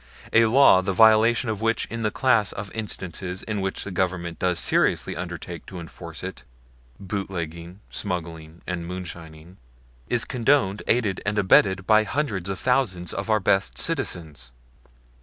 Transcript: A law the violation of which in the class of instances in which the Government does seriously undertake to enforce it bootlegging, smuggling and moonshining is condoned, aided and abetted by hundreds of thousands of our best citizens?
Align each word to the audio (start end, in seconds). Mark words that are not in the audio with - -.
A 0.33 0.47
law 0.47 0.81
the 0.81 0.93
violation 0.93 1.47
of 1.51 1.61
which 1.61 1.85
in 1.85 2.01
the 2.01 2.09
class 2.09 2.51
of 2.51 2.71
instances 2.73 3.43
in 3.43 3.61
which 3.61 3.83
the 3.83 3.91
Government 3.91 4.39
does 4.39 4.57
seriously 4.57 5.15
undertake 5.15 5.63
to 5.67 5.79
enforce 5.79 6.23
it 6.23 6.43
bootlegging, 6.99 7.81
smuggling 7.91 8.63
and 8.65 8.87
moonshining 8.87 9.57
is 10.09 10.25
condoned, 10.25 10.81
aided 10.87 11.21
and 11.23 11.37
abetted 11.37 11.85
by 11.85 12.03
hundreds 12.03 12.49
of 12.49 12.57
thousands 12.57 13.13
of 13.13 13.29
our 13.29 13.39
best 13.39 13.77
citizens? 13.77 14.51